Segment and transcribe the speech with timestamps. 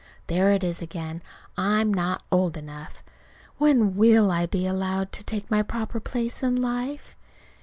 [0.25, 1.21] There it is again!
[1.55, 3.03] I'm not old enough.
[3.59, 7.15] When will I be allowed to take my proper place in life?